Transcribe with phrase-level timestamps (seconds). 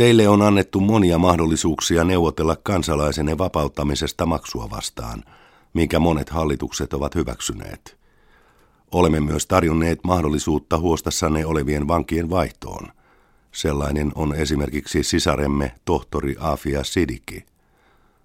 [0.00, 5.24] Teille on annettu monia mahdollisuuksia neuvotella kansalaisenne vapauttamisesta maksua vastaan,
[5.74, 7.98] minkä monet hallitukset ovat hyväksyneet.
[8.92, 12.86] Olemme myös tarjonneet mahdollisuutta huostassanne olevien vankien vaihtoon.
[13.52, 17.44] Sellainen on esimerkiksi sisaremme tohtori Afia Sidiki.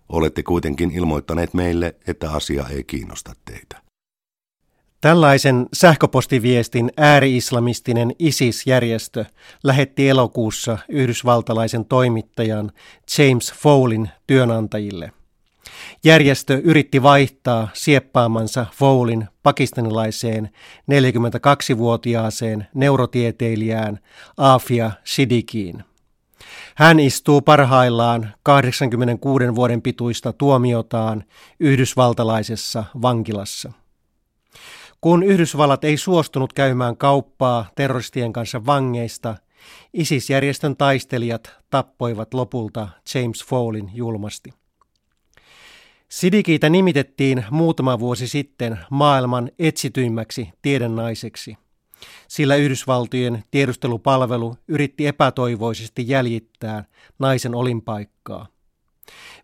[0.09, 3.84] Olette kuitenkin ilmoittaneet meille, että asia ei kiinnosta teitä.
[5.05, 9.25] Tällaisen sähköpostiviestin ääri-islamistinen ISIS-järjestö
[9.63, 12.71] lähetti elokuussa yhdysvaltalaisen toimittajan
[13.17, 15.11] James Fowlin työnantajille.
[16.03, 20.49] Järjestö yritti vaihtaa sieppaamansa Fowlin pakistanilaiseen
[20.91, 23.99] 42-vuotiaaseen neurotieteilijään
[24.37, 25.83] Afia Sidikiin.
[26.75, 31.23] Hän istuu parhaillaan 86 vuoden pituista tuomiotaan
[31.59, 33.71] yhdysvaltalaisessa vankilassa.
[35.05, 39.35] Kun Yhdysvallat ei suostunut käymään kauppaa terroristien kanssa vangeista,
[39.93, 44.53] ISIS-järjestön taistelijat tappoivat lopulta James Fowlin julmasti.
[46.09, 51.57] Sidikiitä nimitettiin muutama vuosi sitten maailman etsityimmäksi tiedennaiseksi,
[52.27, 56.83] sillä Yhdysvaltojen tiedustelupalvelu yritti epätoivoisesti jäljittää
[57.19, 58.47] naisen olinpaikkaa.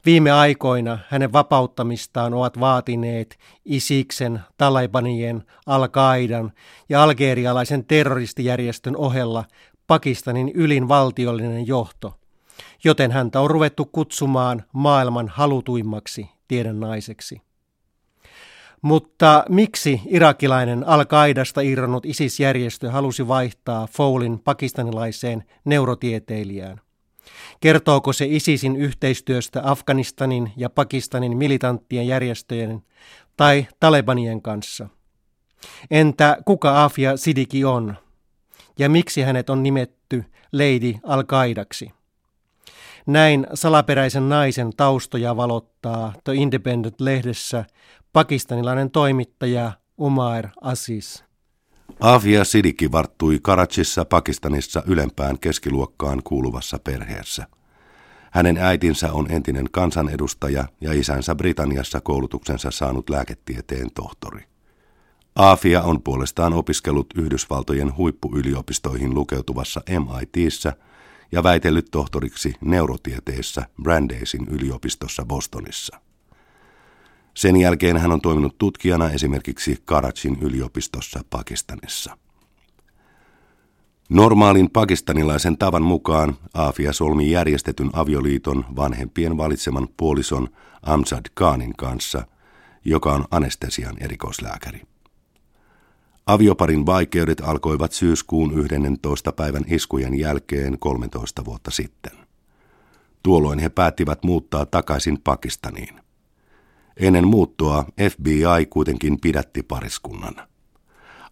[0.06, 6.52] Viime aikoina hänen vapauttamistaan ovat vaatineet Isiksen, Talibanien, Al-Qaidan
[6.90, 9.45] ja algerialaisen terroristijärjestön ohella
[9.88, 12.20] Pakistanin ylin valtiollinen johto,
[12.84, 17.42] joten häntä on ruvettu kutsumaan maailman halutuimmaksi tiedennaiseksi.
[18.82, 26.82] Mutta miksi irakilainen Al-Qaidasta irronnut ISIS-järjestö halusi vaihtaa Fowlin pakistanilaiseen neurotieteilijään?
[27.59, 32.81] Kertooko se ISISin yhteistyöstä Afganistanin ja Pakistanin militanttien järjestöjen
[33.38, 34.88] tai Talebanien kanssa?
[35.92, 37.95] Entä kuka Afia Sidiki on?
[38.80, 41.92] Ja miksi hänet on nimetty Lady Al-Qaidaksi?
[43.08, 47.66] Näin salaperäisen naisen taustoja valottaa The Independent-lehdessä
[48.14, 51.23] pakistanilainen toimittaja Umar Aziz.
[52.02, 57.48] Afia Sidiki varttui Karachissa Pakistanissa ylempään keskiluokkaan kuuluvassa perheessä.
[58.32, 64.44] Hänen äitinsä on entinen kansanedustaja ja isänsä Britanniassa koulutuksensa saanut lääketieteen tohtori.
[65.36, 70.73] Afia on puolestaan opiskellut Yhdysvaltojen huippuyliopistoihin lukeutuvassa MITissä
[71.32, 76.11] ja väitellyt tohtoriksi neurotieteissä Brandeisin yliopistossa Bostonissa.
[77.33, 82.17] Sen jälkeen hän on toiminut tutkijana esimerkiksi Karachin yliopistossa Pakistanissa.
[84.09, 90.47] Normaalin pakistanilaisen tavan mukaan Afia solmi järjestetyn avioliiton vanhempien valitseman puolison
[90.83, 92.25] Amzad Khanin kanssa,
[92.86, 94.81] joka on anestesian erikoislääkäri.
[96.25, 99.31] Avioparin vaikeudet alkoivat syyskuun 11.
[99.31, 102.14] päivän iskujen jälkeen 13 vuotta sitten.
[103.23, 106.01] Tuolloin he päättivät muuttaa takaisin Pakistaniin.
[106.97, 110.35] Ennen muuttoa FBI kuitenkin pidätti pariskunnan.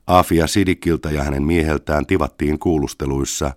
[0.08, 3.52] Afia Sidikilta ja hänen mieheltään tivattiin kuulusteluissa,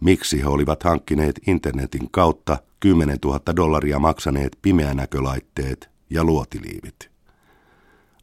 [0.00, 7.10] miksi he olivat hankkineet internetin kautta 10 000 dollaria maksaneet pimeänäkölaitteet ja luotiliivit.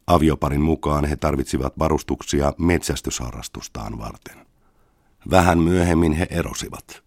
[0.06, 4.46] Avioparin mukaan he tarvitsivat varustuksia metsästysharrastustaan varten.
[5.30, 7.02] Vähän myöhemmin he erosivat.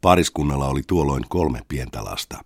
[0.00, 2.44] Pariskunnalla oli tuolloin kolme pientä lasta.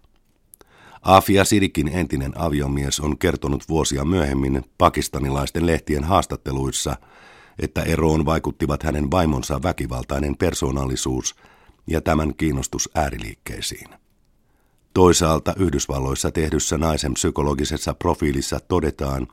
[1.02, 6.96] Afia Sidikin entinen aviomies on kertonut vuosia myöhemmin pakistanilaisten lehtien haastatteluissa,
[7.58, 11.36] että eroon vaikuttivat hänen vaimonsa väkivaltainen persoonallisuus
[11.86, 13.88] ja tämän kiinnostus ääriliikkeisiin.
[14.94, 19.28] Toisaalta Yhdysvalloissa tehdyssä naisen psykologisessa profiilissa todetaan,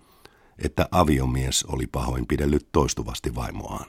[0.64, 3.86] että aviomies oli pahoinpidellyt toistuvasti vaimoaan.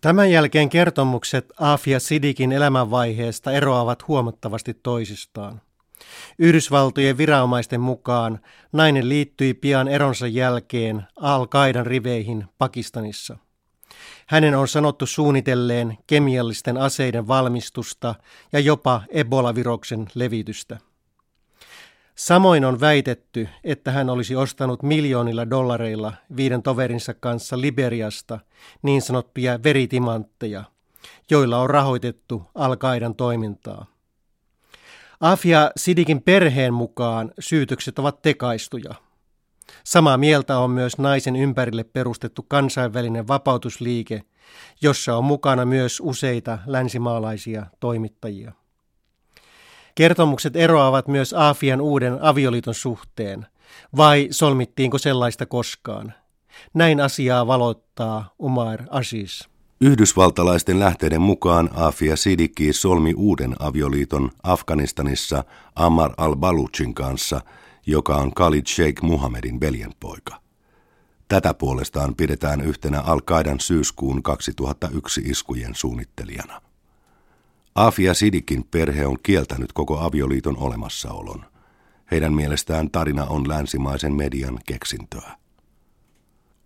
[0.00, 5.60] Tämän jälkeen kertomukset Afia Sidikin elämänvaiheesta eroavat huomattavasti toisistaan.
[6.38, 8.40] Yhdysvaltojen viranomaisten mukaan
[8.72, 13.36] nainen liittyi pian eronsa jälkeen Al-Qaidan riveihin Pakistanissa.
[14.26, 18.14] Hänen on sanottu suunnitelleen kemiallisten aseiden valmistusta
[18.52, 20.78] ja jopa Ebola-viroksen levitystä.
[22.14, 28.38] Samoin on väitetty, että hän olisi ostanut miljoonilla dollareilla viiden toverinsa kanssa Liberiasta
[28.82, 30.64] niin sanottuja veritimantteja,
[31.30, 33.86] joilla on rahoitettu Al-Qaidan toimintaa.
[35.20, 38.94] Afia Sidikin perheen mukaan syytökset ovat tekaistuja.
[39.84, 44.22] Samaa mieltä on myös naisen ympärille perustettu kansainvälinen vapautusliike,
[44.82, 48.52] jossa on mukana myös useita länsimaalaisia toimittajia.
[49.94, 53.46] Kertomukset eroavat myös Afian uuden avioliiton suhteen,
[53.96, 56.14] vai solmittiinko sellaista koskaan?
[56.74, 59.42] Näin asiaa valottaa Umar Aziz.
[59.84, 65.44] Yhdysvaltalaisten lähteiden mukaan Afia Siddiqui solmi uuden avioliiton Afganistanissa
[65.74, 67.40] Ammar al-Baluchin kanssa,
[67.86, 70.40] joka on Khalid Sheikh Muhammedin veljenpoika.
[71.28, 76.60] Tätä puolestaan pidetään yhtenä Al-Qaidan syyskuun 2001 iskujen suunnittelijana.
[77.74, 81.44] Afia Sidikin perhe on kieltänyt koko avioliiton olemassaolon.
[82.10, 85.36] Heidän mielestään tarina on länsimaisen median keksintöä.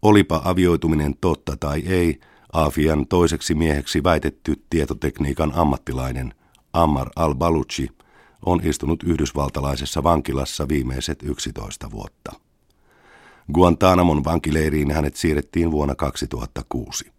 [0.02, 2.20] Olipa avioituminen totta tai ei,
[2.54, 6.34] Afian toiseksi mieheksi väitetty tietotekniikan ammattilainen
[6.72, 7.88] Ammar al-Baluchi
[8.46, 12.32] on istunut yhdysvaltalaisessa vankilassa viimeiset 11 vuotta.
[13.52, 17.12] Guantanamon vankileiriin hänet siirrettiin vuonna 2006.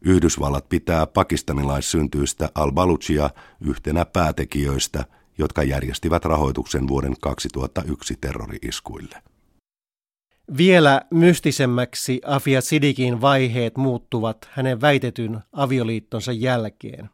[0.00, 3.30] Yhdysvallat pitää pakistanilaissyntyistä al-Baluchia
[3.60, 5.04] yhtenä päätekijöistä,
[5.38, 9.22] jotka järjestivät rahoituksen vuoden 2001 terrori-iskuille.
[10.56, 17.10] Vielä mystisemmäksi Afia Sidikin vaiheet muuttuvat hänen väitetyn avioliittonsa jälkeen.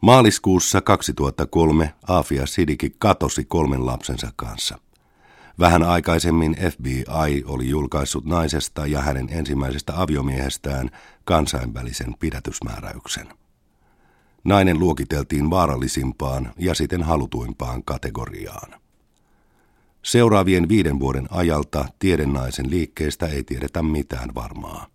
[0.00, 4.78] Maaliskuussa 2003 Afia Sidiki katosi kolmen lapsensa kanssa.
[5.58, 10.90] Vähän aikaisemmin FBI oli julkaissut naisesta ja hänen ensimmäisestä aviomiehestään
[11.24, 13.28] kansainvälisen pidätysmääräyksen.
[14.44, 18.85] Nainen luokiteltiin vaarallisimpaan ja siten halutuimpaan kategoriaan.
[20.06, 24.86] Seuraavien viiden vuoden ajalta tiedennaisen liikkeestä ei tiedetä mitään varmaa.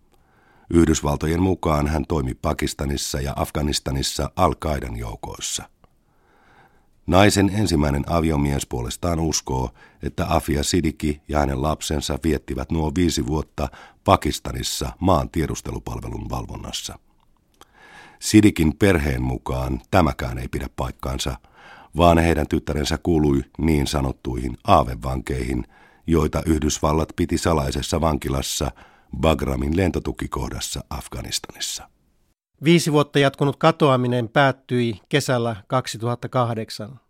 [0.70, 5.68] Yhdysvaltojen mukaan hän toimi Pakistanissa ja Afganistanissa Al-Qaidan joukoissa.
[7.06, 9.70] Naisen ensimmäinen aviomies puolestaan uskoo,
[10.02, 13.68] että Afia Sidiki ja hänen lapsensa viettivät nuo viisi vuotta
[14.04, 16.98] Pakistanissa maan tiedustelupalvelun valvonnassa.
[18.18, 21.36] Sidikin perheen mukaan tämäkään ei pidä paikkaansa,
[21.96, 25.64] vaan heidän tyttärensä kuului niin sanottuihin aavevankeihin,
[26.06, 28.70] joita Yhdysvallat piti salaisessa vankilassa
[29.20, 31.88] Bagramin lentotukikohdassa Afganistanissa.
[32.64, 37.00] Viisi vuotta jatkunut katoaminen päättyi kesällä 2008.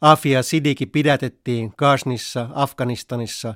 [0.00, 3.54] Afia Sidiki pidätettiin Kasnissa, Afganistanissa,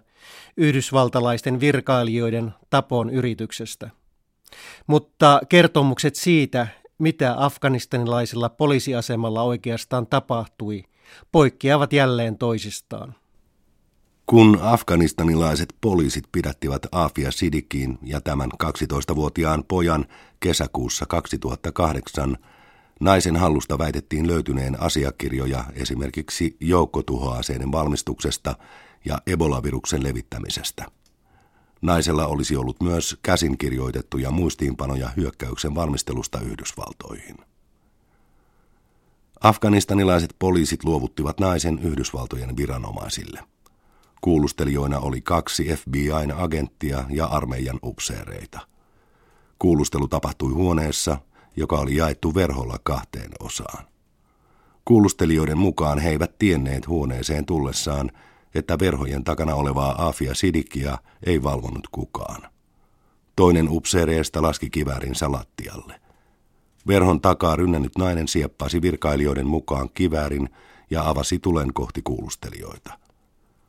[0.57, 3.91] yhdysvaltalaisten virkailijoiden tapon yrityksestä.
[4.87, 6.67] Mutta kertomukset siitä,
[6.99, 10.85] mitä afganistanilaisella poliisiasemalla oikeastaan tapahtui,
[11.33, 13.15] poikkeavat jälleen toisistaan.
[14.27, 20.07] Kun afganistanilaiset poliisit pidättivät Afia Sidikin ja tämän 12-vuotiaan pojan
[20.41, 22.37] kesäkuussa 2008,
[23.01, 28.57] naisen hallusta väitettiin löytyneen asiakirjoja esimerkiksi joukkotuhoaseiden valmistuksesta
[29.05, 30.85] ja Ebola-viruksen levittämisestä.
[31.85, 37.37] Naisella olisi ollut myös käsinkirjoitettuja muistiinpanoja hyökkäyksen valmistelusta Yhdysvaltoihin.
[39.41, 43.41] Afganistanilaiset poliisit luovuttivat naisen Yhdysvaltojen viranomaisille–
[44.25, 48.61] Kuulustelijoina oli kaksi FBIn agenttia ja armeijan upseereita.
[49.59, 51.19] Kuulustelu tapahtui huoneessa,
[51.57, 53.85] joka oli jaettu verholla kahteen osaan.
[54.85, 58.11] Kuulustelijoiden mukaan he eivät tienneet huoneeseen tullessaan,
[58.55, 62.43] että verhojen takana olevaa Afia Sidikia ei valvonut kukaan.
[63.37, 66.01] Toinen upseereista laski kiväärinsä lattialle.
[66.87, 70.49] Verhon takaa rynnännyt nainen sieppasi virkailijoiden mukaan kiväärin
[70.91, 72.99] ja avasi tulen kohti kuulustelijoita.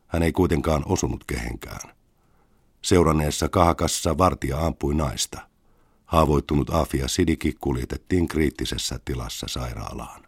[0.07, 1.95] Hän ei kuitenkaan osunut kehenkään.
[2.81, 5.39] Seuranneessa kahakassa vartija ampui naista.
[6.05, 10.24] Haavoittunut Afia Sidiki kuljetettiin kriittisessä tilassa sairaalaan.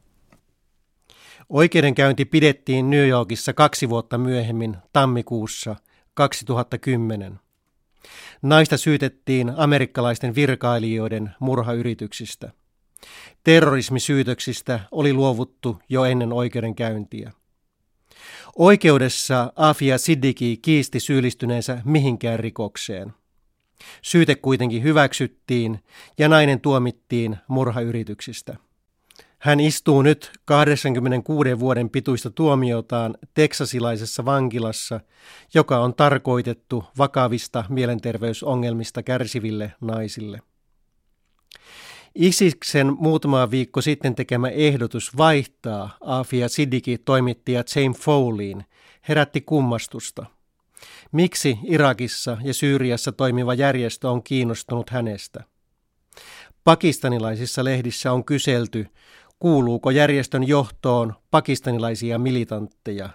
[1.49, 5.75] Oikeudenkäynti pidettiin New Yorkissa kaksi vuotta myöhemmin tammikuussa
[6.13, 7.39] 2010.
[8.41, 12.51] Naista syytettiin amerikkalaisten virkailijoiden murhayrityksistä.
[13.43, 17.31] Terrorismisyytöksistä oli luovuttu jo ennen oikeudenkäyntiä.
[18.55, 23.13] Oikeudessa Afia Siddiki kiisti syyllistyneensä mihinkään rikokseen.
[24.01, 25.79] Syyte kuitenkin hyväksyttiin
[26.17, 28.55] ja nainen tuomittiin murhayrityksistä.
[29.47, 34.99] Hän istuu nyt 86 vuoden pituista tuomiotaan teksasilaisessa vankilassa,
[35.53, 40.41] joka on tarkoitettu vakavista mielenterveysongelmista kärsiville naisille.
[42.15, 48.63] Isiksen muutama viikko sitten tekemä ehdotus vaihtaa Afia Siddiki toimittaja James Foleyin
[49.07, 50.25] herätti kummastusta.
[51.11, 55.43] Miksi Irakissa ja Syyriassa toimiva järjestö on kiinnostunut hänestä?
[56.63, 58.87] Pakistanilaisissa lehdissä on kyselty,
[59.39, 63.09] kuuluuko järjestön johtoon pakistanilaisia militantteja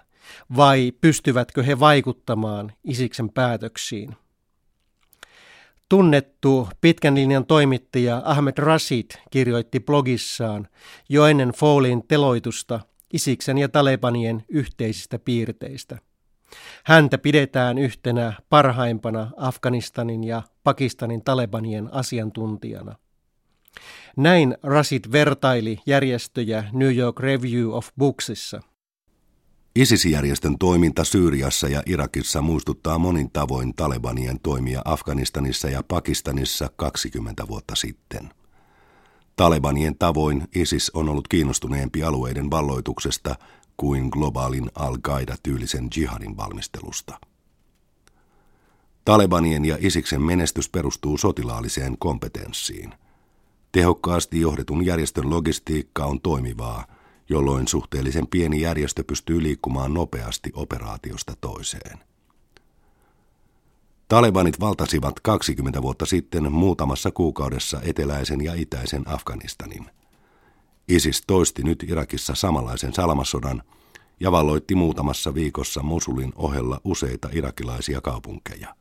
[0.55, 4.15] vai pystyvätkö he vaikuttamaan Isiksen päätöksiin.
[5.89, 10.67] Tunnettu pitkän linjan toimittaja Ahmed Rashid kirjoitti blogissaan
[11.09, 12.79] jo ennen Foleyn teloitusta
[13.13, 15.97] Isiksen ja Talebanien yhteisistä piirteistä.
[16.83, 22.95] Häntä pidetään yhtenä parhaimpana Afganistanin ja Pakistanin Talebanien asiantuntijana.
[24.17, 28.61] Näin Rasid vertaili järjestöjä New York Review of Booksissa.
[29.75, 37.75] ISIS-järjestön toiminta Syyriassa ja Irakissa muistuttaa monin tavoin Talebanien toimia Afganistanissa ja Pakistanissa 20 vuotta
[37.75, 38.29] sitten.
[39.35, 43.35] Talebanien tavoin ISIS on ollut kiinnostuneempi alueiden valloituksesta
[43.77, 47.19] kuin globaalin Al-Qaida-tyylisen jihadin valmistelusta.
[49.05, 52.93] Talebanien ja Isiksen menestys perustuu sotilaalliseen kompetenssiin.
[53.73, 56.85] Tehokkaasti johdetun järjestön logistiikka on toimivaa,
[57.29, 61.99] jolloin suhteellisen pieni järjestö pystyy liikkumaan nopeasti operaatiosta toiseen.
[64.07, 69.85] Talebanit valtasivat 20 vuotta sitten muutamassa kuukaudessa eteläisen ja itäisen Afganistanin.
[70.87, 73.63] ISIS toisti nyt Irakissa samanlaisen salamassodan
[74.19, 78.75] ja valloitti muutamassa viikossa Mosulin ohella useita irakilaisia kaupunkeja.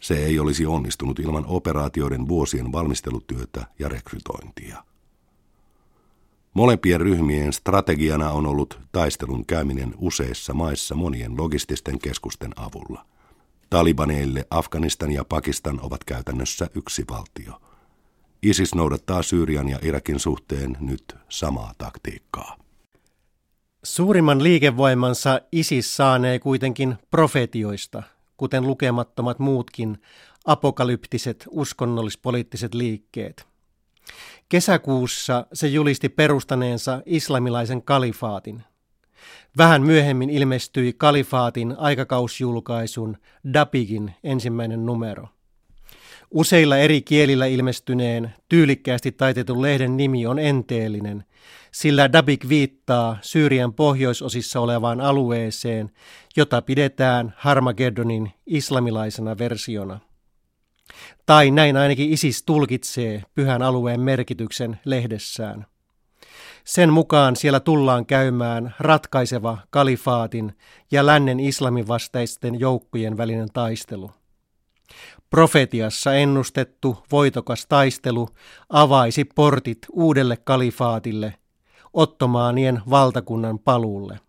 [0.00, 4.84] Se ei olisi onnistunut ilman operaatioiden vuosien valmistelutyötä ja rekrytointia.
[6.54, 13.06] Molempien ryhmien strategiana on ollut taistelun käyminen useissa maissa monien logististen keskusten avulla.
[13.70, 17.60] Talibaneille Afganistan ja Pakistan ovat käytännössä yksi valtio.
[18.42, 22.56] ISIS noudattaa Syyrian ja Irakin suhteen nyt samaa taktiikkaa.
[23.84, 28.02] Suurimman liikevoimansa ISIS saanee kuitenkin profetioista,
[28.40, 29.98] kuten lukemattomat muutkin
[30.44, 33.46] apokalyptiset uskonnollispoliittiset liikkeet.
[34.48, 38.62] Kesäkuussa se julisti perustaneensa islamilaisen kalifaatin.
[39.56, 43.16] Vähän myöhemmin ilmestyi kalifaatin aikakausjulkaisun
[43.52, 45.28] Dabigin ensimmäinen numero.
[46.30, 51.24] Useilla eri kielillä ilmestyneen, tyylikkäästi taitetun lehden nimi on enteellinen,
[51.72, 55.90] sillä Dabik viittaa Syyrian pohjoisosissa olevaan alueeseen,
[56.36, 60.00] jota pidetään Harmageddonin islamilaisena versiona.
[61.26, 65.66] Tai näin ainakin ISIS tulkitsee pyhän alueen merkityksen lehdessään.
[66.64, 70.52] Sen mukaan siellä tullaan käymään ratkaiseva kalifaatin
[70.90, 74.10] ja lännen islamin vastaisten joukkojen välinen taistelu.
[75.30, 78.28] Profetiassa ennustettu voitokas taistelu
[78.68, 81.34] avaisi portit uudelle kalifaatille,
[81.92, 84.20] ottomaanien valtakunnan paluulle.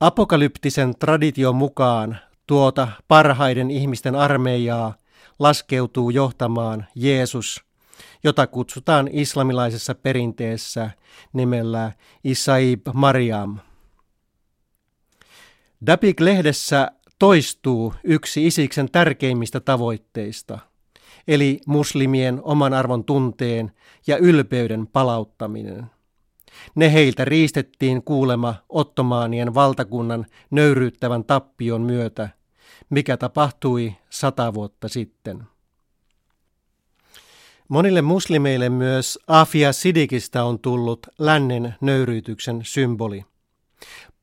[0.00, 4.94] Apokalyptisen tradition mukaan tuota parhaiden ihmisten armeijaa
[5.38, 7.64] laskeutuu johtamaan Jeesus,
[8.24, 10.90] jota kutsutaan islamilaisessa perinteessä
[11.32, 11.92] nimellä
[12.24, 13.58] Isaib Mariam.
[15.86, 20.58] Dabik-lehdessä toistuu yksi Isiksen tärkeimmistä tavoitteista,
[21.28, 23.72] eli muslimien oman arvon tunteen
[24.06, 25.93] ja ylpeyden palauttaminen.
[26.74, 32.28] Ne heiltä riistettiin kuulema ottomaanien valtakunnan nöyryyttävän tappion myötä,
[32.90, 35.42] mikä tapahtui sata vuotta sitten.
[37.68, 43.24] Monille muslimeille myös Afia Sidikistä on tullut lännen nöyryytyksen symboli.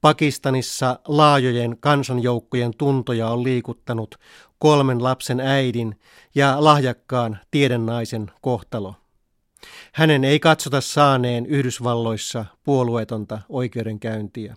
[0.01, 4.15] Pakistanissa laajojen kansanjoukkojen tuntoja on liikuttanut
[4.59, 5.99] kolmen lapsen äidin
[6.35, 8.95] ja lahjakkaan tiedennaisen kohtalo.
[9.93, 14.55] Hänen ei katsota saaneen Yhdysvalloissa puolueetonta oikeudenkäyntiä.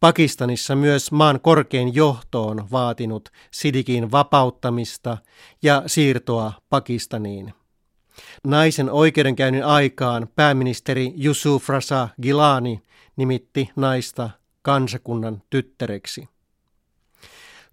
[0.00, 5.18] Pakistanissa myös maan korkein johto on vaatinut Sidikin vapauttamista
[5.62, 7.54] ja siirtoa Pakistaniin.
[8.44, 12.82] Naisen oikeudenkäynnin aikaan pääministeri Yusuf Rasa Gilani
[13.16, 14.30] nimitti naista
[14.62, 16.28] kansakunnan tyttäreksi.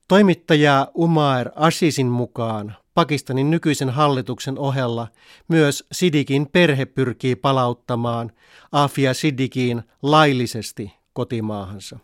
[0.07, 5.07] Toimittaja Umair Asisin mukaan Pakistanin nykyisen hallituksen ohella
[5.47, 8.31] myös Sidikin perhe pyrkii palauttamaan
[8.71, 11.99] Afia Sidikiin laillisesti kotimaahansa.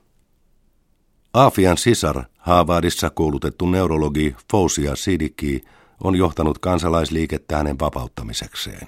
[1.33, 5.61] Afian sisar, Haavadissa koulutettu neurologi Fousia Sidiki,
[6.03, 8.87] on johtanut kansalaisliikettä hänen vapauttamisekseen.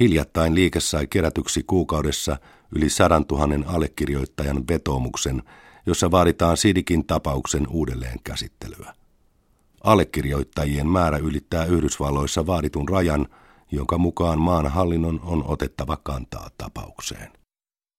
[0.00, 2.36] Hiljattain liike sai kerätyksi kuukaudessa
[2.76, 5.42] yli sadan tuhannen allekirjoittajan vetoomuksen,
[5.86, 8.94] jossa vaaditaan Sidikin tapauksen uudelleen käsittelyä.
[9.84, 13.26] Allekirjoittajien määrä ylittää Yhdysvalloissa vaaditun rajan,
[13.70, 17.37] jonka mukaan maan hallinnon on otettava kantaa tapaukseen.